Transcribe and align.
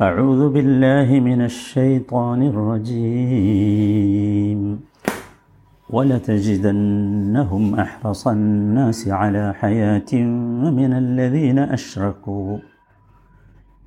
أعوذ 0.00 0.48
بالله 0.48 1.20
من 1.20 1.44
الشيطان 1.44 2.42
الرجيم. 2.42 3.80
ولتجدنهم 5.90 7.74
أحرص 7.74 8.28
الناس 8.28 9.08
على 9.08 9.54
حياة 9.60 10.14
من 10.78 10.92
الذين 10.92 11.58
أشركوا. 11.58 12.58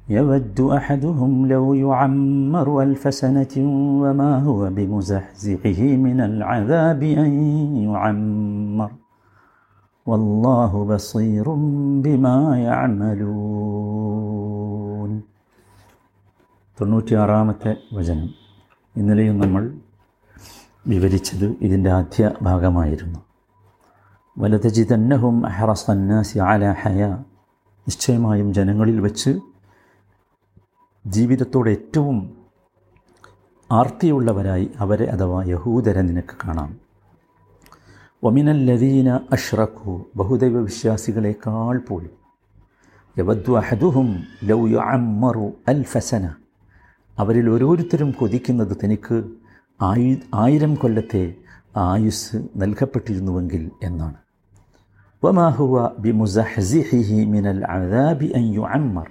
يود 0.09 0.61
أحدهم 0.61 1.47
لو 1.47 1.73
يعمر 1.73 2.83
ألف 2.83 3.13
سنة 3.13 3.55
وما 4.03 4.39
هو 4.39 4.69
بمزحزحه 4.69 5.81
من 5.81 6.21
العذاب 6.21 7.03
أن 7.03 7.31
يعمر. 7.75 8.91
والله 10.05 10.85
بصير 10.85 11.53
بما 12.05 12.59
يعملون. 12.59 14.02
തൊണ്ണൂറ്റിയാറാമത്തെ 16.81 17.75
വചനം. 17.93 18.29
ഇന്നലെയും 18.95 19.39
നമ്മൾ 19.39 19.77
വിവരിച്ചത് 20.87 21.55
ഇതിന്റെ 21.61 21.91
ആദ്യ 21.91 22.31
ഭാഗമായിരുന്നു. 22.41 23.19
വലതജി 24.37 24.87
തന്നഹും 24.93 25.45
അഹറസന്നാസി 25.45 26.39
ആല 26.39 26.71
ഹയ. 26.71 27.05
നിശ്ചയമായും 27.79 28.53
ജനങ്ങളിൽ 28.53 29.01
വച്ച് 29.01 29.39
ജീവിതത്തോടെ 31.07 31.71
ഏറ്റവും 31.71 32.37
ആർത്തിയുള്ളവരായി 33.71 34.71
അവരെ 34.79 35.05
അഥവാ 35.05 35.43
യഹൂദരെ 35.43 36.01
നിനക്ക് 36.01 36.47
കാണാം. 36.47 36.77
ഒമിനല്ലദീന 38.23 39.19
അഷ്റഖു. 39.31 40.05
ബഹുദൈവ 40.15 40.61
വിശ്വാസികളെക്കാൾ 40.61 41.77
പോലും. 41.77 42.11
യവദ്വ 43.17 43.59
അഹദുഹും 43.59 44.23
ലൗ 44.43 44.67
യുഅമ്മറു 44.67 45.51
അൽഫസന 45.67 46.33
അവരിൽ 47.19 47.49
ഓരോരുത്തരും 47.49 48.11
കൊതിക്കുന്നത് 48.11 48.77
തനിക്ക് 48.83 49.23
ആയു 49.81 50.15
ആയിരം 50.33 50.75
കൊല്ലത്തെ 50.75 51.33
ആയുസ് 51.77 52.37
നൽകപ്പെട്ടിരുന്നുവെങ്കിൽ 52.55 53.71
എന്നാണ്. 53.83 54.13
വമാഹുവ 55.23 55.89
ബി 55.99 56.11
മുസഹസിഹി 56.11 57.25
മിനൽ 57.25 57.61
അദാബി 57.65 58.25
അൻ 58.25 58.53
യുഅമ്മർ. 58.53 59.07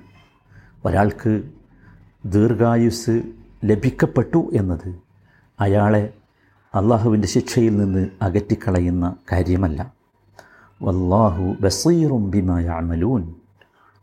ഒരാൾക്ക് 0.85 1.43
ദീർഘായുസ് 2.25 3.23
ലഭിക്കപ്പെട്ടു 3.65 4.51
എന്നത് 4.53 4.95
അയാളെ 5.61 6.13
അള്ളാഹുവിന്റെ 6.75 7.29
ശിക്ഷയിൽ 7.29 7.77
നിന്ന് 7.77 8.09
അകറ്റിക്കളയുന്ന 8.23 9.17
കാര്യമല്ല. 9.33 9.93
വല്ലാഹു 10.83 11.55
ബസീറും 11.61 12.31
ബിമായ 12.31 12.67
അമലൂൻ 12.67 13.35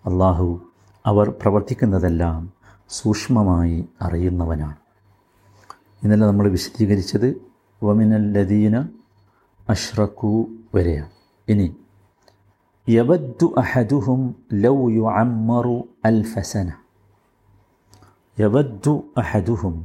അള്ളാഹു 0.05 0.61
അവർ 1.05 1.29
പ്രവർത്തിക്കുന്നതെല്ലാം 1.29 2.58
സൂക്ഷ്മമായി 2.97 3.77
അറിയുന്നവനാണ്. 4.01 4.77
ഇന്നലെ 6.03 6.25
നമ്മൾ 6.27 6.45
വിശദീകരിച്ചത് 6.55 7.27
വമിനൽ 7.83 8.25
ലദീന 8.35 8.75
അഷ്റഖു 9.69 10.31
വരെയാണ്. 10.75 11.11
ഇനി 11.47 11.67
യവദ്ദു 12.89 13.47
അഹദുഹും 13.57 14.19
ലൗ 14.65 14.77
യു 14.97 15.05
അമ്മറു 15.21 15.75
അൽ 16.05 16.19
ഫസന 16.33 16.69
യവദ്ദു 18.39 18.93
അഹദുഹും 19.17 19.75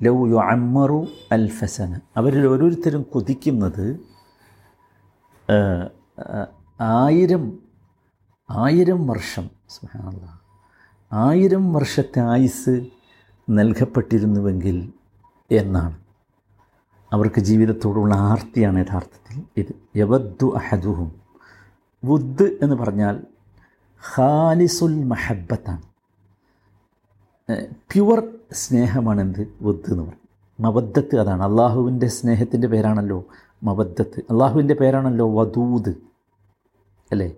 ലൗ 0.00 0.16
യു 0.32 0.38
അമ്മറു 0.52 1.00
അൽ 1.32 1.46
ഫസന 1.58 1.92
അവരിൽ 2.16 2.44
ഓരോരുത്തരും 2.52 3.02
കൊതിക്കുന്നത് 3.12 3.86
ആയിരം 6.80 7.44
ആയിരം 8.50 9.00
വർഷം 9.06 9.46
സുബ്ഹാനല്ലാഹ്. 9.68 10.38
ആയിരം 11.12 11.72
വർഷത്തെ 11.72 12.20
ആയുസ് 12.20 12.86
നൽകപ്പെട്ടിരുന്നുവെങ്കിൽ 13.50 14.92
എന്നാണ്. 15.50 15.98
അവർക്ക് 17.12 17.40
ജീവിതത്തോടുള്ള 17.40 18.14
ആർത്തിയാണ് 18.14 18.78
യഥാർത്ഥത്തിൽ 18.78 19.42
ഇത്. 19.56 19.98
യവദ്ദു 19.98 20.54
അഹദുഹും. 20.56 21.12
വുദ് 22.04 22.58
എന്ന് 22.62 22.76
പറഞ്ഞാൽ 22.76 23.24
ഖാലിസുൽ 24.16 25.04
മഹബത്താണ് 25.04 25.82
പ്യുവർ 27.92 28.28
സ്നേഹമാണ് 28.52 29.20
എന്ത് 29.20 29.54
വുദ് 29.62 29.90
എന്ന് 29.90 30.02
പറയും. 30.02 30.28
മബദ്ധത്ത് 30.60 31.16
അതാണ്. 31.16 31.42
അള്ളാഹുവിന്റെ 31.42 32.06
സ്നേഹത്തിന്റെ 32.06 32.68
പേരാണല്ലോ 32.68 33.24
മബദ്ധത്ത് 33.62 34.22
അള്ളാഹുവിന്റെ 34.30 34.74
പേരാണല്ലോ 34.74 35.40
വദൂദ്. 35.40 35.94
അല്ലേ? 37.12 37.34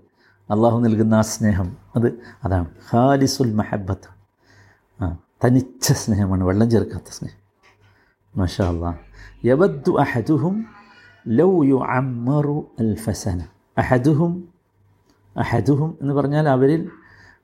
അള്ളാഹു 0.50 0.80
നൽകുന്ന 0.80 1.14
ആ 1.14 1.20
സ്നേഹം. 1.20 1.76
അത് 1.96 2.20
അതാണ്. 2.44 2.66
ഖാലിസുൽ 2.92 3.52
മഹബത്ത് 3.52 4.14
ആ 5.04 5.16
തനിച്ച 5.44 5.92
സ്നേഹമാണ്. 5.92 6.44
വെള്ളം 6.44 6.70
ചേർക്കാത്ത 6.70 7.04
സ്നേഹം. 7.10 7.44
മഷാ 8.40 8.68
അള്ളാ 8.68 8.94
യബദ്ദു 9.44 9.98
അഹദുഹും 10.00 10.66
ലൗ 11.28 11.64
യു 11.64 11.84
അമ്മറു 11.88 12.66
അൽ 12.80 12.94
ഫസന 12.94 13.46
അഹദുഹും 13.78 14.48
അഹദുഹും 15.36 15.98
എന്ന് 16.02 16.14
പറഞ്ഞാൽ 16.14 16.48
അവരിൽ 16.48 16.90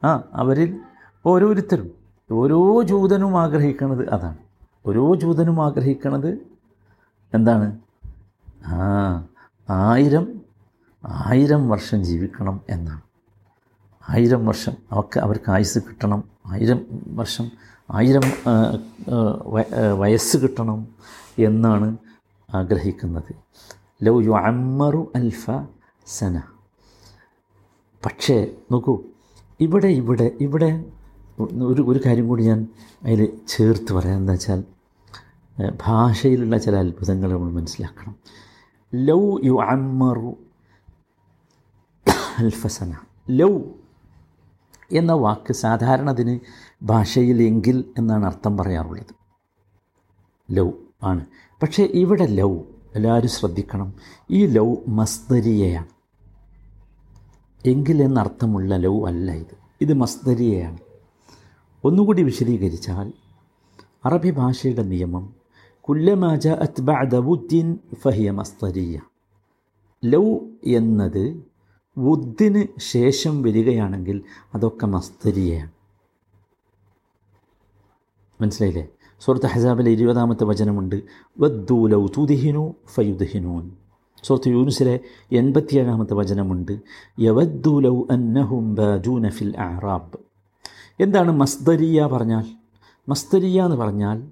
ആ 0.05 0.23
അവരിൽ 0.33 0.81
ഓരോരുത്തരും 1.27 1.91
ഓരോ 2.33 2.83
ജൂതനും 2.83 3.41
ആഗ്രഹിക്കുന്നത് 3.41 4.09
അതാണ്. 4.09 4.39
ഓരോ 4.87 5.15
ജൂതനും 5.15 5.65
ആഗ്രഹിക്കുന്നത് 5.65 6.39
എന്താണ്? 7.35 7.79
ആ 8.67 9.25
ആയിരം 9.71 10.40
ആയിരം 11.05 11.69
വർഷം 11.69 12.05
ജീവിക്കണം 12.05 12.61
എന്നാണ്. 12.71 13.03
ആയിരം 14.11 14.47
വർഷം 14.47 14.75
അവർക്ക് 14.93 15.19
അവർക്ക് 15.21 15.51
ആയുസ് 15.51 15.79
കിട്ടണം. 15.79 16.25
ആയിരം 16.47 16.87
വർഷം 17.07 17.51
ആയിരം 17.91 18.27
വയസ്സ് 19.99 20.37
കിട്ടണം 20.37 20.89
എന്നാണ് 21.39 21.97
ആഗ്രഹിക്കുന്നത്. 22.55 23.33
ലൗ 24.03 24.21
യു 24.21 24.31
അമ്മറു 24.31 25.13
അൽഫ 25.17 25.51
സന. 26.07 26.43
പക്ഷേ 28.07 28.57
നോക്കൂ 28.73 28.95
ഇവിടെ 29.61 29.89
ഇവിടെ 29.89 30.37
ഇവിടെ 30.41 30.85
ഒരു 31.41 31.83
ഒരു 31.83 32.01
കാര്യം 32.07 32.29
കൂടി 32.29 32.43
ഞാൻ 32.45 32.69
അതിൽ 33.05 33.39
ചേർത്ത് 33.49 33.93
പറയാം. 33.93 34.17
എന്താ 34.17 34.33
വെച്ചാൽ 34.33 34.65
ഭാഷയിലുള്ള 35.87 36.59
ചില 36.59 36.77
അത്ഭുതങ്ങൾ 36.77 37.33
നമ്മൾ 37.33 37.51
മനസ്സിലാക്കണം. 37.51 38.15
ലൗ 38.95 39.39
യു 39.45 39.57
അമ്മറു 39.63 40.37
അൽഫസന. 42.39 42.95
ലൗ 43.31 43.61
എന്ന 44.93 45.13
വാക്ക് 45.13 45.53
സാധാരണ 45.53 46.11
അതിന് 46.11 46.41
ഭാഷയിൽ 46.83 47.43
എങ്കിൽ 47.43 47.85
എന്നാണ് 47.99 48.27
അർത്ഥം 48.27 48.57
പറയാറുള്ളത്. 48.57 49.15
ലൗ 50.51 50.71
ആണ്. 51.03 51.27
പക്ഷേ 51.63 51.83
ഇവിടെ 51.83 52.27
ലൗ 52.27 52.59
എല്ലാവരും 52.97 53.31
ശ്രദ്ധിക്കണം. 53.31 53.95
ഈ 54.31 54.47
ലൗ 54.47 54.75
മസ്തരിയയാണ് 54.89 55.87
എങ്കിൽ 57.67 58.03
എന്നർത്ഥമുള്ള 58.03 58.77
ലൗ 58.77 59.07
അല്ല 59.07 59.33
ഇത്. 59.33 59.57
ഇത് 59.81 59.93
മസ്തരിയയാണ് 59.93 60.79
ഒന്നുകൂടി 61.85 62.23
വിശദീകരിച്ചാൽ 62.23 63.13
അറബി 64.05 64.31
ഭാഷയുടെ 64.31 64.83
നിയമം 64.83 65.35
കുല്ലമാജ 65.81 66.49
അത്ബഅദവുദ്ദീൻ 66.49 67.79
ഫഹിയ 68.01 68.31
മസ്തരിയ 68.31 69.01
ലൗ 70.05 70.39
എന്നത് 70.67 71.50
വുദ്ദിന് 71.99 72.65
ശേഷം 72.79 73.43
വരികയാണെങ്കിൽ 73.43 74.23
അതൊക്കെ 74.55 74.87
മസ്തരിയാണ്. 74.87 75.71
മനസ്സിലായില്ലേ? 78.43 78.89
സുഹൃത്ത് 79.21 79.47
ഹസാബിലെ 79.47 79.91
ഇരുപതാമത്തെ 79.91 80.45
വചനമുണ്ട്. 80.45 81.03
വദ്ദൂലൗ 81.41 82.07
തുദിഹിനു 82.07 82.75
ഫയുദ്ഹിനൂൻ. 82.95 83.71
സുഹൃത്ത് 84.23 84.49
യൂനുസിലെ 84.49 85.01
എൺപത്തിയേഴാമത്തെ 85.33 86.15
വചനമുണ്ട്. 86.15 86.81
യവദ്ദൂലൗ 87.21 88.03
അന്നഹും 88.11 88.75
ബാജൂന 88.75 89.29
ഫിൽ 89.29 89.61
ആറാബ് 89.61 90.19
എന്താണ് 91.01 91.33
മസ്തരിയ 91.33 92.07
പറഞ്ഞാൽ? 92.07 92.45
മസ്തരിയ 93.09 93.63
എന്ന് 93.63 93.77
പറഞ്ഞാൽ 93.77 94.29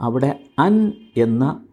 അവിടെ 0.00 0.44
അൻ 0.58 0.92
എന്ന 1.16 1.64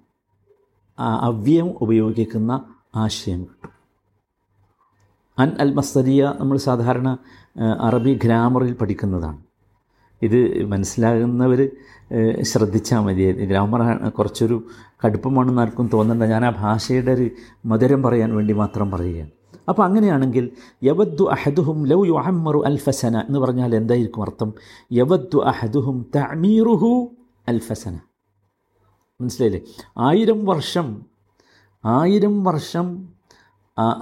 അവ്യം 1.00 1.74
ഉപയോഗിക്കുന്ന 1.81 2.75
ആശയം 2.95 3.39
കിട്ടും. 3.39 3.76
അൻ 5.39 5.50
അൽ 5.60 5.72
മസ്തരിയ 5.74 6.34
നമ്മൾ 6.39 6.57
സാധാരണ 6.57 7.18
അറബി 7.81 8.13
ഗ്രാമറിൽ 8.24 8.74
പഠിക്കുന്നതാണ്. 8.74 9.39
ഇത് 10.22 10.39
മനസ്സിലാകുന്നവർ 10.66 11.60
ശ്രദ്ധിച്ചാൽ 12.42 13.00
മതി. 13.00 13.24
ഗ്രാമർ 13.50 13.81
കുറച്ചൊരു 14.10 14.57
കടുപ്പമാണെന്ന് 15.06 15.62
ആർക്കും 15.62 15.88
തോന്നണ്ട. 15.94 16.24
ഞാൻ 16.24 16.45
ആ 16.45 16.50
ഭാഷയുടെ 16.50 17.12
ഒരു 17.12 17.30
മധുരം 17.66 18.04
പറയാൻ 18.04 18.36
വേണ്ടി 18.36 18.54
മാത്രം 18.54 18.92
പറയുകയാണ്. 18.92 19.31
അപ്പോൾ 19.69 19.84
അങ്ങനെയാണെങ്കിൽ 19.84 20.51
യവദ്ദു 20.84 21.24
അഹദുഹും 21.36 21.88
ലൗ 21.88 22.00
യു 22.06 22.16
അഹമ്മറു 22.19 22.60
അൽഫസന 22.66 23.18
എന്ന് 23.18 23.39
പറഞ്ഞാൽ 23.39 23.75
എന്തായിരിക്കും 23.75 24.22
അർത്ഥം? 24.22 24.54
യവദ്ദു 24.92 25.38
അഹദുഹും 25.38 25.98
തമീറുഹു 26.16 26.92
അൽഫസന 27.48 27.95
മനസ്സിലായില്ലേ? 29.22 29.62
ആയിരം 29.98 30.45
വർഷം 30.45 30.88
ആയിരം 31.86 32.44
വർഷം 32.44 32.88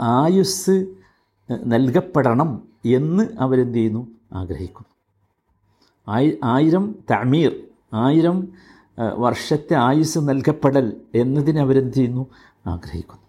ആയുസ് 0.02 0.78
നൽകപ്പെടണം 1.52 2.62
എന്ന് 2.86 3.28
അവരെന്ത് 3.40 3.78
ചെയ്യുന്നു 3.78 4.08
ആഗ്രഹിക്കുന്നു. 4.34 4.96
ആയി 6.08 6.40
ആയിരം 6.44 6.96
തമീർ 7.12 7.64
ആയിരം 7.94 8.48
വർഷത്തെ 9.00 9.74
ആയുസ് 9.74 10.20
നൽകപ്പെടൽ 10.20 11.02
എന്നതിനെ 11.16 11.62
അവരെന്ത് 11.62 11.94
ചെയ്യുന്നു 11.94 12.28
ആഗ്രഹിക്കുന്നു. 12.68 13.22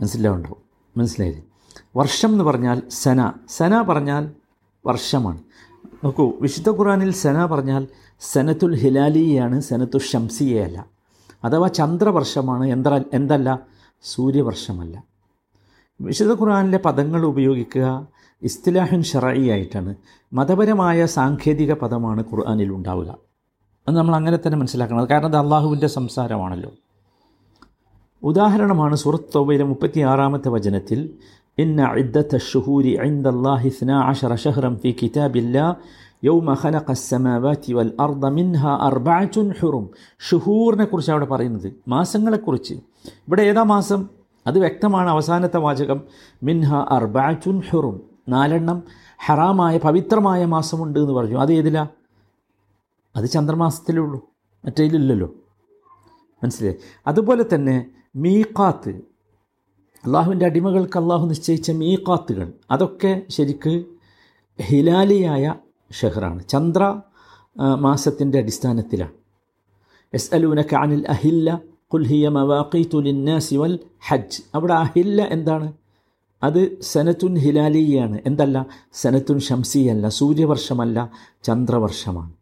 മനസ്സിലാവുണ്ടോ? 0.00 0.58
മനസ്സിലായില്ലേ? 0.96 1.44
വർഷം 1.96 2.32
എന്ന് 2.32 2.44
പറഞ്ഞാൽ 2.44 2.82
സന. 2.88 3.32
സന 3.48 3.82
പറഞ്ഞാൽ 3.82 4.30
വർഷമാണ്. 4.86 5.40
നോക്കൂ 6.04 6.32
വിശുദ്ധ 6.40 6.70
ഖുറാനിൽ 6.70 7.12
സന 7.12 7.46
പറഞ്ഞാൽ 7.46 7.86
സനത്തുൽ 8.20 8.76
ഹിലാലിയാണ് 8.76 9.60
സനത്തുൽ 9.60 10.00
ഷംസിയയല്ല. 10.00 10.86
അഥവാ 11.44 11.68
ചന്ദ്രവർഷമാണ് 11.68 12.66
എന്ത 12.66 12.86
എന്തല്ല? 13.12 13.60
സൂര്യവർഷമല്ല. 14.02 15.02
വിശുദ്ധ 16.00 16.40
ഖുറാനിലെ 16.40 16.78
പദങ്ങൾ 16.78 17.26
ഉപയോഗിക്കുക 17.26 18.06
ഇസ്തിലാഹിൻ 18.42 19.02
ഷറയി 19.02 19.48
ആയിട്ടാണ്. 19.48 19.94
മതപരമായ 20.32 21.06
സാങ്കേതിക 21.06 21.72
പദമാണ് 21.72 22.24
ഖുർആാനിൽ 22.32 22.72
ഉണ്ടാവുക. 22.72 23.18
അത് 23.88 23.96
നമ്മൾ 23.96 24.16
അങ്ങനെ 24.16 24.36
തന്നെ 24.36 24.58
മനസ്സിലാക്കണം. 24.58 25.10
കാരണം 25.10 25.26
അത് 25.26 25.36
അള്ളാഹുവിന്റെ 25.36 25.86
സംസാരമാണല്ലോ. 25.86 26.70
ഉദാഹരണമാണ് 28.22 28.96
സൂറത്ത് 28.96 29.34
തൗബയിലെ 29.34 29.64
മുപ്പത്തി 29.64 30.00
ആറാമത്തെ 30.00 30.48
വചനത്തിൽ 30.48 31.10
ഇന്ന 31.58 31.92
ഇദ്ദത്ത 31.96 32.36
ഷുഹൂരി 32.36 33.00
ഐന്ദ് 33.02 33.28
അല്ലാഹി 33.28 33.68
ഇസ്നാ 33.68 34.02
അഷറ 34.02 34.34
ഷഹ്റം 34.34 34.76
ഫി 34.76 34.96
കിതാബില്ലാ 35.02 35.74
യൗമ 36.24 36.56
ഖലഖ 36.64 36.90
അസ്സമാവാതി 36.90 37.72
വൽ 37.72 37.92
അർദ 38.00 38.26
മിൻഹ 38.26 38.68
അർബഅത്തുൻ 38.68 39.54
ഹുറും. 39.60 39.90
ഷുഹൂറിനെ 40.30 40.84
കുറിച്ച് 40.84 41.10
അവിടെ 41.10 41.24
പറയുന്നത് 41.24 41.72
മാസങ്ങളെക്കുറിച്ച് 41.88 42.74
ഇവിടെ 42.74 43.42
ഏതാ 43.42 43.62
മാസം? 43.62 44.17
അത് 44.48 44.58
വ്യക്തമാണ് 44.58 45.08
അവസാനത്തെ 45.08 45.58
വാചകം. 45.58 46.00
മിൻഹ 46.42 46.74
അർബഅത്തുൻ 46.74 47.62
ഹുറും. 47.70 47.96
നാലെണ്ണം 48.28 48.82
ഹറാമായ 49.26 49.78
പവിത്രമായ 49.78 50.44
മാസമുണ്ട് 50.44 50.98
എന്ന് 50.98 51.12
പറഞ്ഞു. 51.12 51.38
അത് 51.38 51.52
ഏതിലാ? 51.52 51.86
അത് 53.16 53.26
ചന്ദ്രമാസത്തിലേ 53.26 53.98
ഉള്ളൂ. 53.98 54.20
മറ്റേതിലില്ലല്ലോ 54.64 55.28
മനസ്സിലായി? 56.42 56.76
അതുപോലെ 57.06 57.44
തന്നെ 57.54 57.76
മീക്കാത്ത് 58.16 58.92
അള്ളാഹുവിന്റെ 60.06 60.46
അടിമകൾക്ക് 60.46 60.98
അള്ളാഹു 60.98 61.26
നിശ്ചയിച്ച 61.26 61.70
മീക്കാത്തുകൾ 61.70 62.52
അതൊക്കെ 62.70 63.22
ശരിക്ക് 63.28 63.84
ഹിലാലിയായ 64.62 65.54
ഷെഹറാണ്. 65.92 66.40
ചന്ദ്ര 66.48 67.00
മാസത്തിന്റെ 67.58 68.38
അടിസ്ഥാനത്തിലാണ്. 68.38 69.12
എസ് 70.14 70.34
അലൂനക്ക് 70.34 70.76
അനിൽ 70.76 71.02
അഹില്ല 71.08 71.60
കുൽഹിയ 71.92 72.18
ഹിയ 72.18 72.28
മവാഖീത്തു 72.28 72.98
ലിന്നാസി 72.98 73.56
വൽ 73.56 73.78
ഹജ്ജ്. 74.08 74.42
അവിടെ 74.54 74.74
ആ 74.74 74.82
ഹില്ല 74.82 75.22
എന്താണ്? 75.22 75.72
അത് 76.42 76.80
സനത്തുൻ 76.82 77.38
ഹിലാലിയാണ്. 77.38 78.18
എന്തല്ല? 78.26 78.66
സനത്തുൻ 78.92 79.38
ഷംസിയല്ല 79.38 80.08
സൂര്യവർഷമല്ല 80.08 81.10
ചന്ദ്രവർഷമാണ്. 81.42 82.32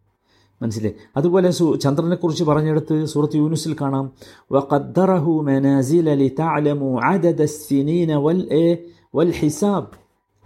മനസ്സിലായി 0.62 0.94
അതുപോലെ 1.16 1.50
സു 1.50 1.76
ചന്ദ്രനെക്കുറിച്ച് 1.76 2.44
പറഞ്ഞെടുത്ത് 2.44 3.04
സൂറത്ത് 3.04 3.36
യൂനുസിൽ 3.36 3.76
കാണാം. 3.80 4.12
വഖദ്ദറഹു 4.52 5.32
മനാസിൽ 5.42 6.10
അലി 6.10 6.28
തഅലമു 6.40 7.00
അദദ 7.00 7.44
സിനീന 7.44 8.14
വൽ 8.14 8.42
എ 8.52 8.84
വൽ 9.14 9.30
ഹിസാബ്. 9.30 9.86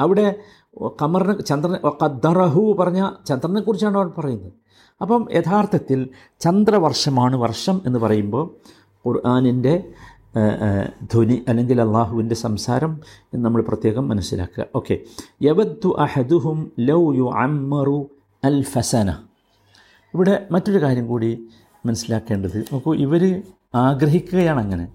അവിടെ 0.01 0.35
കമറിനെ 1.03 1.43
ചന്ദ്രനെ 1.43 1.79
ഖദ്ദറഹു 1.89 2.77
പറഞ്ഞ 2.81 3.11
ചന്ദ്രനെക്കുറിച്ചാണ് 3.29 3.97
അവർ 3.99 4.13
പറയുന്നത്. 4.19 4.53
അപ്പം 5.03 5.29
യഥാർത്ഥത്തിൽ 5.33 6.09
ചന്ദ്രവർഷമാണ് 6.41 7.37
വർഷം 7.37 7.83
എന്ന് 7.87 7.99
പറയുമ്പോൾ 7.99 8.45
ഖുർആാനിന്റെ 9.09 9.89
ധ്വനി 11.13 11.45
അല്ലെങ്കിൽ 11.49 11.81
അള്ളാഹുവിന്റെ 11.81 12.35
സംസാരം 12.35 13.01
എന്ന് 13.35 13.45
നമ്മൾ 13.45 13.63
പ്രത്യേകം 13.63 14.09
മനസ്സിലാക്കുക. 14.09 14.67
ഓക്കെ. 14.75 14.99
യവദ്ദു 15.43 15.97
അഹദുഹും 15.99 16.73
ലൗ 16.79 17.15
യു 17.15 17.31
അമ്മറു 17.35 18.11
അൽ 18.45 18.63
ഫസന 18.63 19.11
ഇവിടെ 20.15 20.47
മറ്റൊരു 20.51 20.83
കാര്യം 20.83 21.09
കൂടി 21.09 21.47
മനസ്സിലാക്കേണ്ടത്. 21.87 22.65
നോക്കൂ 22.73 22.95
ഇവർ 22.95 23.43
ആഗ്രഹിക്കുകയാണ് 23.75 24.61
അങ്ങനെ. 24.61 24.89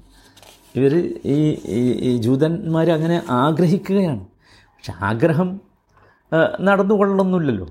ഇവർ 0.75 1.19
ഈ 1.25 1.61
ഈ- 1.65 2.17
ജൂതന്മാർ 2.17 2.91
അങ്ങനെ 2.91 3.23
ആഗ്രഹിക്കുകയാണ്. 3.29 4.25
പക്ഷെ 4.57 4.93
ആഗ്രഹം 5.01 5.61
ആ, 6.33 6.57
നടന്നുകൊള്ളൊന്നുമില്ലല്ലോ 6.61 7.67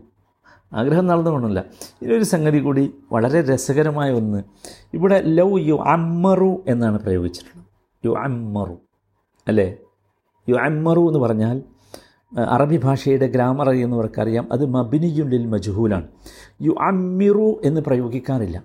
ആഗ്രഹം 0.75 1.07
നടന്നുകൊണ്ടല്ല. 1.07 1.65
ഇതിനൊരു 2.03 2.25
സംഗതി 2.25 2.59
കൂടി 2.59 2.95
വളരെ 3.13 3.55
രസകരമായ 3.55 4.13
ഒന്ന്. 4.13 4.43
ഇവിടെ 4.95 5.23
ലവ് 5.25 5.61
യു 5.61 5.75
അമ്മറു 5.75 6.65
എന്നാണ് 6.69 6.99
പ്രയോഗിച്ചിട്ടുള്ളത്. 6.99 7.67
യു 8.07 8.15
അമ്മറു 8.19 8.77
അല്ലേ? 9.49 9.77
യു 10.49 10.55
അമ്മറു 10.55 11.01
എന്ന് 11.01 11.19
പറഞ്ഞാൽ 11.19 11.63
അറബി 12.39 12.81
ഭാഷയുടെ 12.85 13.27
ഗ്രാമർ 13.27 13.69
അറിയുന്നവർക്കറിയാം. 13.69 14.49
അത് 14.53 14.67
മബിനിയുള്ളിൽ 14.67 15.47
മജുഹൂലാണ്. 15.47 16.09
യു 16.63 16.77
അമ്മിറു 16.81 17.61
എന്ന് 17.65 17.81
പ്രയോഗിക്കാറില്ല. 17.81 18.63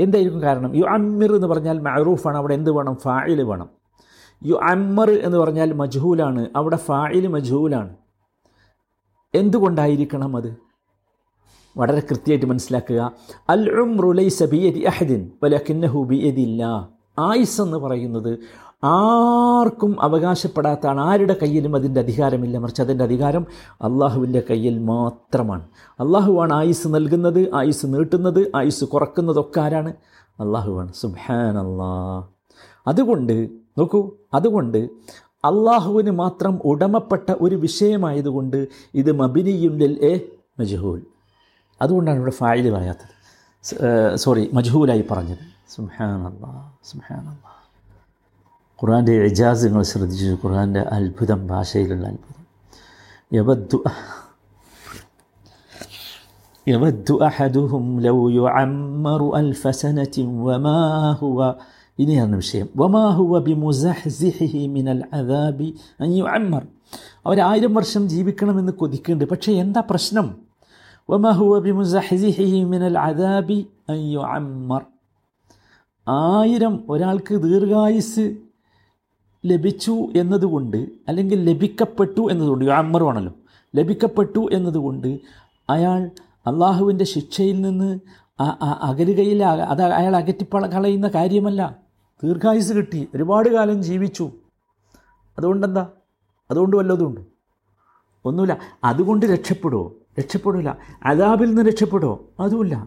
എന്തായിരിക്കും 0.00 0.42
കാരണം? 0.42 0.76
യു 0.76 0.84
അമ്മിർ 0.84 1.34
എന്ന് 1.34 1.46
പറഞ്ഞാൽ 1.46 1.78
മഅറൂഫാണ്. 1.78 2.36
അവിടെ 2.36 2.54
എന്ത് 2.54 2.70
വേണം? 2.70 2.96
ഫായിൽ 2.96 3.42
വേണം. 3.42 3.68
യു 4.44 4.54
അമ്മർ 4.54 5.10
എന്ന് 5.10 5.38
പറഞ്ഞാൽ 5.38 5.72
മജ്ഹൂലാണ്. 5.72 6.46
അവിടെ 6.56 6.76
ഫായിൽ 6.76 7.26
മജ്ഹൂലാണ്. 7.26 7.96
എന്തുകൊണ്ടായിരിക്കണം 9.34 10.36
അത്? 10.36 10.56
വളരെ 11.76 12.00
കൃത്യമായിട്ട് 12.00 12.46
മനസ്സിലാക്കുക. 12.46 13.12
അൽ 13.48 13.70
ഉംറു 13.70 14.12
ലൈസ 14.12 14.42
ബിയദി 14.42 14.80
അഹദിൻ 14.80 15.30
വലകിന്നഹു 15.42 16.04
ബിയദില്ല 16.04 16.88
ആയിസ് 17.18 17.62
എന്ന് 17.62 17.76
പറയുന്നത് 17.76 18.38
ആർക്കും 18.84 20.02
അവകാശപ്പെടാത്താണ്. 20.02 21.00
ആരുടെ 21.00 21.36
കയ്യിലും 21.42 21.76
അതിന്റെ 21.76 22.00
അധികാരമില്ല. 22.00 22.58
മറിച്ച് 22.58 22.82
അതിന്റെ 22.82 23.04
അധികാരം 23.04 23.46
അള്ളാഹുവിന്റെ 23.72 24.42
കയ്യിൽ 24.50 24.78
മാത്രമാണ്. 24.78 25.66
അള്ളാഹുവാണ് 26.00 26.52
ആയുസ് 26.52 26.88
നൽകുന്നത് 26.88 27.54
ആയുസ് 27.54 27.86
നീട്ടുന്നത് 27.86 28.52
ആയുസ് 28.56 28.84
കുറക്കുന്നതൊക്കെ 28.84 29.60
ആരാണ്? 29.60 29.92
അള്ളാഹുവാണ്. 30.40 30.92
സുബാൻ 30.92 31.58
അള്ളാ 31.58 32.22
അതുകൊണ്ട് 32.86 33.48
നോക്കൂ 33.78 34.10
അതുകൊണ്ട് 34.34 34.88
അള്ളാഹുവിന് 35.44 36.10
മാത്രം 36.10 36.54
ഉടമപ്പെട്ട 36.64 37.28
ഒരു 37.40 37.56
വിഷയമായതുകൊണ്ട് 37.56 38.58
ഇത് 38.94 39.12
മബിനിയുണ്ടിൽ 39.12 39.92
എ 40.04 40.12
മജഹൂൽ. 40.60 41.00
അതുകൊണ്ടാണ് 41.82 42.18
ഇവിടെ 42.18 42.34
ഫായിൽ 42.40 42.70
പറയാത്തത് 42.70 43.14
സോറി 44.14 44.50
മജഹൂലായി 44.54 45.04
പറഞ്ഞത്. 45.10 45.44
സുഹാനല്ലാ 45.70 46.52
ഖുറാന്റെ 48.78 49.14
എജാസ് 49.24 49.64
നിങ്ങൾ 49.64 49.82
ശ്രദ്ധിച്ചു. 49.82 50.38
ഖുറാന്റെ 50.44 50.80
അത്ഭുതം 50.80 51.46
ഭാഷയിലുള്ള 51.46 52.06
അത്ഭുതം. 52.06 52.46
യവദ്ദു 53.32 53.78
യവദ്ദു 56.68 57.14
അഹദുഹും 57.24 57.84
ലൗ 58.00 58.18
യുഅമ്മറു 58.30 59.28
അൽഫസനത്തിൻ 59.36 60.28
വമാ 60.44 60.78
ഹുവ 61.20 61.40
ഇനിയാണ് 61.98 62.34
വിഷയം. 62.42 62.68
വമാഹുവ 62.80 63.38
ബിമുസഹ്സിഹിഹി 63.48 64.60
മിനൽ 64.76 65.02
അദാബി 65.18 65.68
അൻ 66.04 66.10
യുഅമ്മർ. 66.20 66.62
അവരായിരം 67.26 67.72
വർഷം 67.78 68.02
ജീവിക്കണമെന്ന് 68.12 68.72
കൊതിക്കുന്നുണ്ട്. 68.80 69.26
പക്ഷേ 69.32 69.52
എന്താ 69.64 69.80
പ്രശ്നം? 69.90 70.26
വമാഹുവ 71.08 71.52
ബിമുസഹ്സിഹിഹി 71.66 72.60
മിനൽ 72.72 72.96
അദാബി 73.08 73.58
അൻ 73.94 74.00
യുഅമ്മർ. 74.16 74.82
ആയിരം 76.06 76.74
ഒരാൾക്ക് 76.92 77.34
ദീർഘായുസ് 77.44 78.24
ലഭിച്ചു 79.44 79.94
എന്നതുകൊണ്ട് 80.20 80.80
അല്ലെങ്കിൽ 81.08 81.38
ലഭിക്കപ്പെട്ടു 81.50 82.22
എന്നതുകൊണ്ട് 82.32 82.64
യുഅമ്മറുമാണല്ലോ 82.64 83.32
ലഭിക്കപ്പെട്ടു 83.74 84.42
എന്നതുകൊണ്ട് 84.56 85.08
അയാൾ 85.68 86.00
അള്ളാഹുവിന്റെ 86.46 87.04
ശിക്ഷയിൽ 87.04 87.56
നിന്ന് 87.60 87.90
അകലുകയില്ല 88.88 89.44
അത് 89.72 89.82
അയാൾ 90.00 90.14
അകറ്റിപ്പള 90.16 90.66
കളയുന്ന 90.66 91.08
കാര്യമല്ല. 91.16 91.62
ദീർഘായുസ് 92.24 92.72
കിട്ടി. 92.72 93.08
ഒരുപാട് 93.14 93.48
കാലം 93.48 93.82
ജീവിച്ചു. 93.82 94.30
അതുകൊണ്ടെന്താ? 95.38 95.86
അതുകൊണ്ട് 96.50 96.76
വല്ലതുമുണ്ട് 96.76 97.20
ഒന്നുമില്ല. 98.24 98.58
അതുകൊണ്ട് 98.84 99.26
രക്ഷപ്പെടുമോ 99.26 99.92
രക്ഷപ്പെടില്ല 100.18 100.78
അദാബിൽ 101.04 101.46
നിന്ന് 101.46 101.62
രക്ഷപ്പെടുമോ 101.62 102.20
അതുമില്ല. 102.40 102.86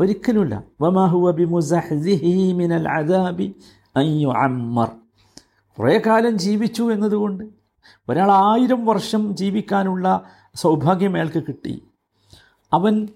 ഒരിക്കലുമില്ല. 0.00 0.64
വമാഹുവ 0.80 1.30
ബിമുസഹ്സിഹി 1.30 2.52
മിനൽ 2.52 2.88
അദാബി 2.88 3.54
അയ്യോ 3.96 4.32
അമ്മർ 4.32 4.90
കുറേ 5.78 6.02
കാലം 6.06 6.38
ജീവിച്ചു 6.38 6.92
എന്നതുകൊണ്ട് 6.92 7.44
ഒരാൾ 8.08 8.30
ആയിരം 8.30 8.86
വർഷം 8.86 9.36
ജീവിക്കാനുള്ള 9.36 10.22
സൗഭാഗ്യം 10.54 11.14
അയാൾക്ക് 11.14 11.42
കിട്ടി. 11.42 11.82
അവൻ 12.72 13.08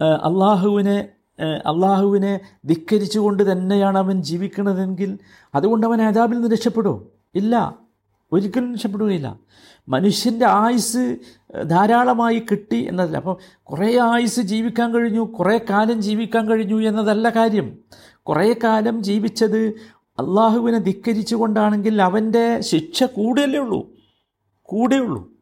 അള്ളാഹുവിനെ 0.00 1.08
അള്ളാഹുവിനെ 1.42 2.40
ധിക്കരിച്ചുകൊണ്ട് 2.66 3.52
തന്നെയാണ് 3.52 3.98
അവൻ 3.98 4.22
ജീവിക്കുന്നതെങ്കിൽ 4.22 5.18
അതുകൊണ്ട് 5.54 5.86
അവൻ 5.86 6.02
ആദാബിൽ 6.02 6.34
നിന്ന് 6.34 6.50
രക്ഷപ്പെടുമോ 6.50 7.04
ഇല്ല. 7.34 7.74
ഒരിക്കലും 8.32 8.74
രക്ഷപ്പെടുകയില്ല. 8.74 9.38
മനുഷ്യന്റെ 9.88 10.46
ആയുസ് 10.46 11.16
ധാരാളമായി 11.66 12.38
കിട്ടി 12.38 12.86
എന്നതല്ല. 12.88 13.16
അപ്പോൾ 13.16 13.36
കുറേ 13.62 13.98
ആയുസ് 13.98 14.40
ജീവിക്കാൻ 14.40 14.94
കഴിഞ്ഞു 14.94 15.20
കുറേ 15.20 15.60
കാലം 15.70 16.02
ജീവിക്കാൻ 16.02 16.48
കഴിഞ്ഞു 16.48 16.88
എന്നതല്ല 16.88 17.28
കാര്യം. 17.28 17.78
കുറേ 18.22 18.54
കാലം 18.64 19.02
ജീവിച്ചത് 19.02 19.58
അള്ളാഹുവിനെ 20.18 20.78
ധിക്കരിച്ചുകൊണ്ടാണെങ്കിൽ 20.78 22.02
അവന്റെ 22.02 22.60
ശിക്ഷ 22.60 23.04
കൂടുതലേ 23.04 23.58
ഉള്ളൂ. 23.58 23.86
കൂടെയുള്ളൂ. 24.62 25.37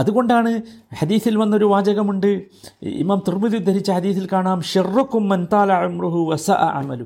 അതുകൊണ്ടാണ് 0.00 0.62
ഹദീസിൽ 0.98 1.36
വന്നൊരു 1.36 1.64
വാചകമുണ്ട്. 1.64 2.30
ഇമാം 2.82 3.22
തുർമുദി 3.28 3.56
ഉദ്ധരിച്ച 3.56 3.90
ഹദീസിൽ 3.90 4.28
കാണാം 4.32 4.62
ഷെറുക്കും 4.62 5.28
മൻതാല 5.28 5.72
അമ്രുഹു 5.72 6.20
വസ 6.30 6.50
അമലു. 6.50 7.04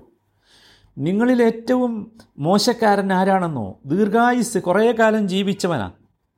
നിങ്ങളിൽ 0.99 1.43
ഏറ്റവും 1.43 1.93
മോശക്കാരൻ 2.39 3.13
ആരാണെന്നോ 3.13 3.67
ദീർഘായുസ് 3.87 4.59
കുറേ 4.59 4.93
കാലം 4.93 5.29
ജീവിച്ചവനാണ് 5.29 5.93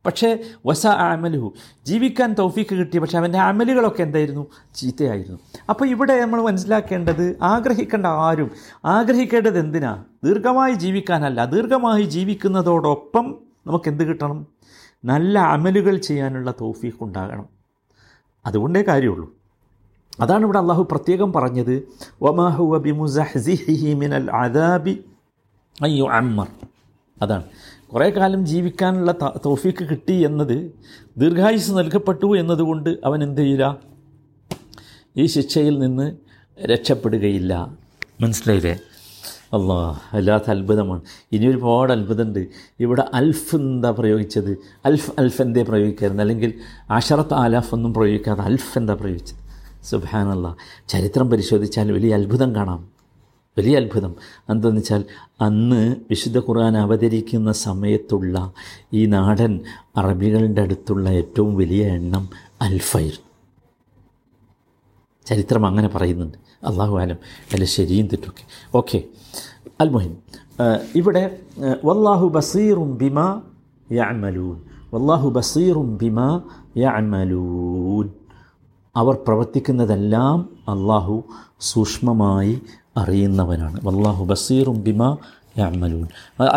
പക്ഷേ 0.06 0.38
വസ 0.66 0.86
അമലുഹു. 0.86 1.52
ജീവിക്കാൻ 1.86 2.34
തൗഫീക്ക് 2.38 2.74
കിട്ടി 2.74 2.98
പക്ഷേ 2.98 3.18
അവന്റെ 3.18 3.38
അമലുകളൊക്കെ 3.38 4.02
എന്തായിരുന്നു? 4.02 4.46
ചീത്തയായിരുന്നു. 4.74 5.38
അപ്പോൾ 5.68 5.86
ഇവിടെ 5.88 6.20
നമ്മൾ 6.20 6.42
മനസ്സിലാക്കേണ്ടത് 6.42 7.38
ആഗ്രഹിക്കേണ്ട 7.42 8.06
ആരും 8.06 8.50
ആഗ്രഹിക്കേണ്ടത് 8.84 9.58
എന്തിനാ? 9.58 10.04
ദീർഘമായി 10.24 10.74
ജീവിക്കാനല്ല 10.74 11.44
ദീർഘമായി 11.44 12.02
ജീവിക്കുന്നതോടൊപ്പം 12.02 13.26
നമുക്ക് 13.66 13.88
എന്ത് 13.88 14.04
കിട്ടണം? 14.04 14.46
നല്ല 15.04 15.38
അമലുകൾ 15.38 15.96
ചെയ്യാനുള്ള 15.96 16.54
തോഫീഖ് 16.60 16.94
ഉണ്ടാകണം. 17.00 17.46
അതുകൊണ്ടേ 18.46 18.82
കാര്യമുള്ളൂ. 18.82 19.34
അതാണ് 20.20 20.44
ഇവിടെ 20.44 20.58
അള്ളാഹു 20.58 20.88
പ്രത്യേകം 20.90 21.32
പറഞ്ഞത് 21.32 21.88
മിനൽ 23.94 24.30
അയ്യോ 25.82 26.08
അമ്മർ 26.08 26.46
അതാണ്. 27.22 27.44
കുറേ 27.94 28.10
കാലം 28.10 28.46
ജീവിക്കാനുള്ള 28.46 29.14
തോഫീക്ക് 29.46 29.84
കിട്ടി 29.84 30.12
എന്നത് 30.12 30.72
ദീർഘായുസ് 31.16 31.72
നൽകപ്പെട്ടു 31.72 32.38
എന്നതുകൊണ്ട് 32.38 32.98
അവൻ 33.04 33.22
എന്ത് 33.22 33.40
ചെയ്യില്ല 33.40 33.76
ഈ 35.16 35.26
ശിക്ഷയിൽ 35.26 35.78
നിന്ന് 35.78 36.16
രക്ഷപ്പെടുകയില്ല. 36.60 37.76
മനസ്സിലായില്ലേ? 38.20 38.78
അള്ളാ 39.56 39.98
അല്ലാത്ത 40.12 40.50
അത്ഭുതമാണ്. 40.50 41.00
ഇനി 41.32 41.46
ഒരുപാട് 41.46 41.92
അത്ഭുതമുണ്ട്. 41.92 42.46
ഇവിടെ 42.80 43.04
അൽഫ് 43.14 43.56
എന്താ 43.56 43.90
പ്രയോഗിച്ചത്? 43.90 44.58
അൽഫ് 44.84 45.10
അൽഫ് 45.18 45.42
എന്തേ 45.42 45.62
പ്രയോഗിക്കായിരുന്നു? 45.62 46.22
അല്ലെങ്കിൽ 46.22 46.54
അഷറത്ത് 46.90 47.34
ആലാഫ് 47.34 47.74
ഒന്നും 47.74 47.94
പ്രയോഗിക്കാതെ 47.94 48.42
അൽഫ് 48.42 48.78
എന്താ 48.78 48.94
പ്രയോഗിച്ചത്? 48.94 49.38
സുബാനല്ല 49.84 50.56
ചരിത്രം 50.88 51.30
പരിശോധിച്ചാൽ 51.30 51.92
വലിയ 51.92 52.14
അത്ഭുതം 52.14 52.54
കാണാം. 52.54 52.88
വലിയ 53.58 53.76
അത്ഭുതം. 53.76 54.14
എന്താണെന്ന് 54.50 54.80
വെച്ചാൽ 54.80 55.04
അന്ന് 55.40 55.96
വിശുദ്ധ 56.10 56.38
ഖുർആൻ 56.38 56.76
അവതരിക്കുന്ന 56.76 57.52
സമയത്തുള്ള 57.52 58.52
ഈ 58.92 59.06
നാടൻ 59.06 59.60
അറബികളുടെ 59.96 60.62
അടുത്തുള്ള 60.62 61.10
ഏറ്റവും 61.10 61.56
വലിയ 61.56 61.86
എണ്ണം 61.86 62.28
അൽഫായിരുന്നു. 62.62 63.26
ചരിത്രം 65.26 65.66
അങ്ങനെ 65.66 65.88
പറയുന്നുണ്ട്. 65.88 66.45
അള്ളാഹു 66.70 66.94
ആലം 67.02 67.18
അല്ല 67.54 67.64
ശരിയും 67.76 68.06
തെറ്റൊക്കെ 68.12 68.44
ഓക്കെ 68.74 68.98
അൽമുഹിം 69.80 70.14
ഇവിടെ 70.94 71.22
വല്ലാഹു 71.84 72.26
ബസീറും 72.36 72.90
ബിമ 73.02 73.18
യഅമലൂൻ. 73.88 74.56
വല്ലാഹു 74.94 75.28
ബസീറും 75.28 75.88
ബിമ 76.02 76.18
യഅമലൂൻ. 76.76 78.06
അവർ 78.94 79.14
പ്രവർത്തിക്കുന്നതെല്ലാം 79.26 80.38
അള്ളാഹു 80.68 81.16
സൂക്ഷ്മമായി 81.70 82.54
അറിയുന്നവനാണ്. 82.96 83.78
വല്ലാഹു 83.84 84.24
ബസീറും 84.24 84.78
ബിമ 84.82 85.02
യഅമലൂൻ. 85.58 86.06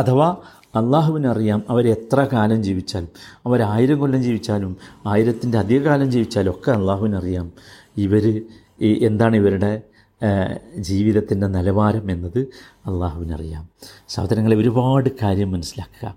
അഥവാ 0.02 0.30
അള്ളാഹുവിനറിയാം 0.76 1.60
അവരെത്ര 1.70 2.20
കാലം 2.34 2.64
ജീവിച്ചാലും 2.64 3.12
അവരായിരം 3.46 4.00
കൊല്ലം 4.00 4.22
ജീവിച്ചാലും 4.24 4.74
ആയിരത്തിന്റെ 5.08 5.58
അധിക 5.58 5.80
കാലം 5.88 6.10
ജീവിച്ചാലും 6.12 6.52
ഒക്കെ 6.52 6.72
അള്ളാഹുവിനറിയാം 6.72 7.48
ഇവർ 7.98 8.26
എന്താണ് 9.08 9.36
ഇവരുടെ 9.36 9.72
ജീവിതത്തിന്റെ 10.78 11.48
നിലവാരം 11.48 12.12
എന്നത് 12.12 12.40
അള്ളാഹുവിനറിയാം. 12.86 13.70
സഹോദരങ്ങളെ 14.08 14.56
ഒരുപാട് 14.56 15.10
കാര്യം 15.24 15.52
മനസ്സിലാക്കുക. 15.52 16.16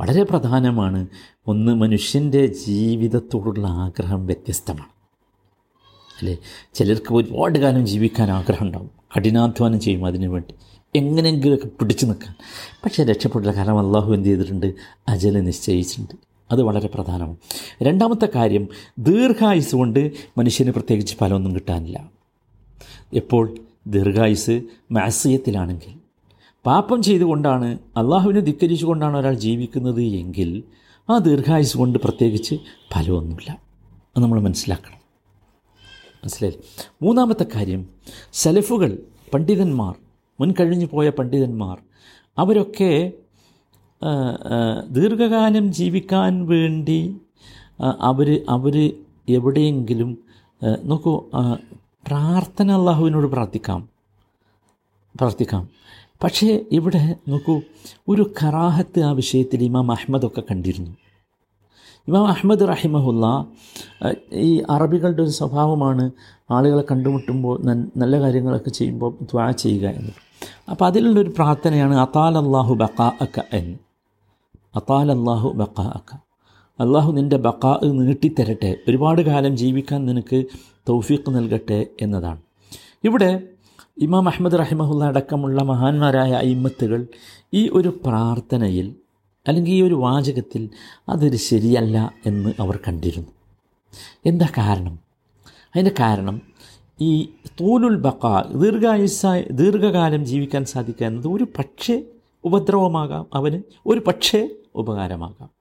വളരെ 0.00 0.22
പ്രധാനമാണ് 0.22 1.06
ഒന്ന് 1.46 1.72
മനുഷ്യന്റെ 1.72 2.46
ജീവിതത്തോടുള്ള 2.46 3.66
ആഗ്രഹം 3.66 4.26
വ്യത്യസ്തമാണ്. 4.26 5.00
അല്ലേ? 6.18 6.36
ചിലർക്ക് 6.74 7.14
ഒരുപാട് 7.14 7.58
കാലം 7.58 7.86
ജീവിക്കാൻ 7.86 8.30
ആഗ്രഹം 8.30 8.66
ഉണ്ടാവും 8.66 8.90
കഠിനാധ്വാനം 9.16 9.80
ചെയ്യും 9.80 10.06
അതിനു 10.06 10.28
വേണ്ടി. 10.28 10.54
എങ്ങനെയെങ്കിലുമൊക്കെ 10.98 11.66
പിടിച്ചു 11.66 12.06
നിൽക്കാൻ. 12.06 12.34
പക്ഷേ 12.84 13.04
രക്ഷപ്പെട്ടില്ല 13.04 13.56
കാരണം 13.56 13.78
അള്ളാഹു 13.78 14.14
എന്ത് 14.14 14.28
ചെയ്തിട്ടുണ്ട്? 14.28 14.74
അജല 15.08 15.40
നിശ്ചയിച്ചിട്ടുണ്ട്. 15.40 16.14
അത് 16.52 16.62
വളരെ 16.62 16.86
പ്രധാനമാണ്. 16.86 17.36
രണ്ടാമത്തെ 17.82 18.28
കാര്യം 18.34 18.68
ദീർഘായുസ് 18.98 19.76
കൊണ്ട് 19.76 20.12
മനുഷ്യന് 20.38 20.70
പ്രത്യേകിച്ച് 20.70 21.16
ഫലമൊന്നും 21.16 21.54
കിട്ടാനില്ല. 21.54 22.19
എപ്പോൾ? 23.14 23.58
ദീർഘായുസ് 23.86 24.62
മാസയത്തിലാണെങ്കിൽ. 24.92 25.92
പാപം 26.66 27.02
ചെയ്തുകൊണ്ടാണ് 27.02 27.78
അള്ളാഹുവിനെ 27.96 28.40
ധിക്കരിച്ചുകൊണ്ടാണ് 28.40 29.16
ഒരാൾ 29.16 29.34
ജീവിക്കുന്നത് 29.34 30.02
എങ്കിൽ 30.02 30.62
ആ 31.10 31.18
ദീർഘായുസ് 31.18 31.76
കൊണ്ട് 31.76 31.98
പ്രത്യേകിച്ച് 31.98 32.54
ഫലമൊന്നുമില്ല. 32.92 33.58
അത് 34.16 34.22
നമ്മൾ 34.22 34.40
മനസ്സിലാക്കണം. 34.40 35.00
മനസ്സിലായി 36.24 36.54
മൂന്നാമത്തെ 37.02 37.46
കാര്യം 37.54 37.88
സലഫുകൾ 38.32 38.98
പണ്ഡിതന്മാർ 39.34 39.94
മുൻകഴിഞ്ഞു 40.40 40.86
പോയ 40.92 41.10
പണ്ഡിതന്മാർ 41.10 41.78
അവരൊക്കെ 42.38 43.12
ദീർഘകാലം 44.90 45.72
ജീവിക്കാൻ 45.72 46.46
വേണ്ടി 46.46 47.16
അവർ 48.00 48.44
അവർ 48.48 48.92
എവിടെയെങ്കിലും 49.28 50.18
നോക്കൂ 50.84 51.28
പ്രാർത്ഥന 52.06 52.70
അള്ളാഹുവിനോട് 52.70 53.26
പ്രാർത്ഥിക്കാം. 53.26 53.88
പ്രാർത്ഥിക്കാം. 55.16 55.68
പക്ഷേ 56.24 56.66
ഇവിടെ 56.72 57.16
നോക്കൂ 57.28 57.60
ഒരു 58.08 58.32
കറാഹത്ത് 58.42 59.00
ആ 59.00 59.10
വിഷയത്തിൽ 59.10 59.62
ഇമാം 59.62 59.92
അഹമ്മദൊക്കെ 59.92 60.42
കണ്ടിരുന്നു. 60.50 60.90
ഇമാം 62.08 62.28
അഹമ്മദ് 62.28 62.68
റഹിമഹുല്ല 62.68 63.46
ഈ 64.32 64.62
അറബികളുടെ 64.70 65.22
ഒരു 65.22 65.30
സ്വഭാവമാണ് 65.30 66.10
ആളുകളെ 66.50 66.84
കണ്ടുമുട്ടുമ്പോൾ 66.90 67.62
നല്ല 67.96 68.20
കാര്യങ്ങളൊക്കെ 68.20 68.70
ചെയ്യുമ്പോൾ 68.70 69.14
ദ്വാ 69.22 69.50
ചെയ്യുക 69.50 69.88
എന്ന്. 69.88 70.12
അപ്പോൾ 70.70 70.84
അതിലുള്ളൊരു 70.86 71.30
പ്രാർത്ഥനയാണ് 71.30 71.94
അതാൽ 71.94 72.38
അള്ളാഹു 72.38 72.74
ബക്കാ 72.74 73.12
അക്ക 73.20 73.40
എന്ന്. 73.52 73.78
അതാൽ 74.76 75.10
അള്ളാഹു 75.12 75.48
ബക്കാ 75.48 75.84
അക്ക 75.84 76.29
അള്ളാഹു 76.80 77.12
നിന്റെ 77.12 77.36
ബക്കാ 77.36 77.80
നീട്ടിത്തരട്ടെ. 77.84 78.76
ഒരുപാട് 78.88 79.20
കാലം 79.22 79.56
ജീവിക്കാൻ 79.56 80.06
നിനക്ക് 80.06 80.44
തൗഫീഖ് 80.88 81.30
നൽകട്ടെ 81.30 81.86
എന്നതാണ്. 82.00 82.40
ഇവിടെ 83.04 83.42
ഇമാം 83.98 84.28
അഹമ്മദ് 84.28 84.58
റഹിമഹുല്ല 84.58 85.04
അടക്കമുള്ള 85.04 85.62
മഹാന്മാരായ 85.62 86.32
അയിമത്തുകൾ 86.32 87.06
ഈ 87.54 87.68
ഒരു 87.68 87.88
പ്രാർത്ഥനയിൽ 88.06 88.94
അല്ലെങ്കിൽ 89.48 89.70
ഈ 89.70 89.82
ഒരു 89.82 89.94
വാചകത്തിൽ 89.94 90.70
അതൊരു 91.08 91.36
ശരിയല്ല 91.36 92.14
എന്ന് 92.26 92.52
അവർ 92.60 92.78
കണ്ടിരുന്നു. 92.88 93.28
എന്താ 94.26 94.48
കാരണം? 94.58 94.98
അതിന്റെ 95.76 95.94
കാരണം 96.00 96.42
ഈ 97.00 97.28
തൂലുൽ 97.60 97.96
ബക്ക 97.96 98.52
ദീർഘായുസ 98.56 99.26
ദീർഘകാലം 99.50 100.24
ജീവിക്കാൻ 100.24 100.64
സാധിക്കുക 100.64 101.06
എന്നത് 101.06 101.28
ഒരു 101.28 101.44
പക്ഷേ 101.58 102.02
ഉപദ്രവമാകാം 102.44 103.26
അവന് 103.34 103.62
ഒരു 103.86 104.02
പക്ഷേ 104.06 104.48
ഉപകാരമാകാം. 104.74 105.59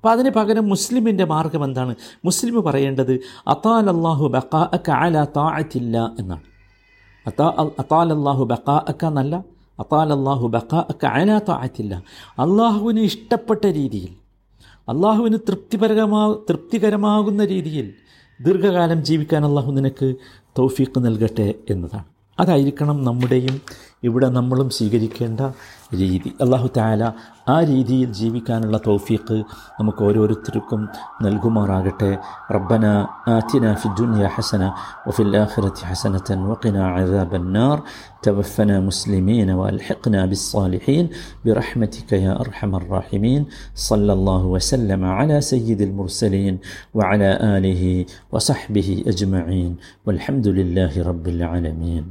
അപ്പോൾ 0.00 0.10
അതിന് 0.10 0.30
പകരം 0.30 0.68
മുസ്ലിമിന്റെ 0.68 1.24
മാർഗം 1.24 1.64
എന്താണ്? 1.64 1.94
മുസ്ലിം 2.24 2.62
പറയേണ്ടത് 2.62 3.20
അത്താൽ 3.48 3.88
അള്ളാഹു 3.90 4.28
ബക്കാ 4.28 4.68
അക്ക 4.72 4.90
അല 4.90 5.24
താഴത്തില്ല 5.24 6.14
എന്നാണ്. 6.18 6.46
അത്താ 7.26 7.46
അത്താൽ 7.78 8.12
അള്ളാഹു 8.12 8.44
ബക്കാ 8.44 8.76
അക്ക 8.88 9.04
എന്നല്ല 9.04 9.44
അത്താൽ 9.80 10.12
അള്ളാഹു 10.12 10.46
ബക്കാ 10.46 10.78
അക്ക 10.90 11.04
അല 11.06 11.38
താഴത്തില്ല 11.48 12.02
അള്ളാഹുവിന് 12.38 13.00
ഇഷ്ടപ്പെട്ട 13.00 13.66
രീതിയിൽ 13.66 14.12
അള്ളാഹുവിന് 14.88 15.38
തൃപ്തിപരകമാ 15.48 16.36
തൃപ്തികരമാകുന്ന 16.50 17.44
രീതിയിൽ 17.44 17.94
ദീർഘകാലം 18.40 19.04
ജീവിക്കാൻ 19.04 19.44
അള്ളാഹു 19.44 19.72
നിനക്ക് 19.72 20.14
തൗഫീഖ് 20.58 21.04
നൽകട്ടെ 21.04 21.54
എന്നതാണ്. 21.70 22.04
അതായിരിക്കണം 22.40 23.04
നമ്മുടെയും 23.04 23.60
ഇവിടെ 24.02 24.28
നമ്മളും 24.28 24.70
സ്വീകരിക്കേണ്ട 24.70 25.40
രീതി 26.01 26.29
അള്ളാഹു 26.43 26.67
താല 26.77 27.03
ആ 27.53 27.55
രീതിയിൽ 27.69 28.09
ജീവിക്കാനുള്ള 28.19 28.77
തൗഫീഖ് 28.87 29.35
നമുക്ക് 29.79 30.01
ഓരോരുത്തർക്കും 30.07 30.81
നൽകുമാറാകട്ടെ 31.25 32.11
റബ്ബന 32.55 32.85
ആറ്റിന 33.35 33.73
ഫി 33.81 33.89
ദുനിയ 33.99 34.31
ഹസന 34.35 34.63
വഫിൽ 35.07 35.35
ആഖിറതി 35.43 35.85
ഹസനത്തൻ 35.91 36.39
വഖിന 36.51 36.77
عذاب 36.95 37.31
النار 37.35 37.77
توفنا 38.23 38.79
مسلمين 38.81 39.49
والحقنا 39.51 40.25
بالصالحين 40.25 41.05
برحمتك 41.45 42.09
يا 42.25 42.33
ارحم 42.39 42.75
الراحمين 42.75 43.41
صلى 43.75 44.13
الله 44.13 44.43
وسلم 44.45 45.05
على 45.17 45.41
سيد 45.43 45.79
المرسلين 45.81 46.55
وعلى 46.93 47.29
اله 47.55 47.83
وصحبه 48.33 48.89
اجمعين 49.07 49.71
والحمد 50.05 50.47
لله 50.49 50.93
رب 51.03 51.25
العالمين 51.27 52.05